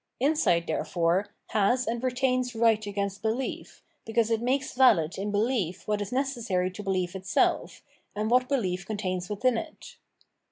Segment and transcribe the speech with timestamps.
[0.19, 6.01] Insight, therefore, has and retains right against belief, because it makes valid in belief what
[6.01, 7.83] is necessary to belief itself,
[8.15, 9.97] and what belief contains within it.